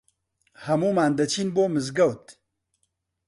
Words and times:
هەموومان 0.65 1.11
دەچین 1.19 1.49
بۆ 1.55 1.63
مزگەوت. 1.73 2.25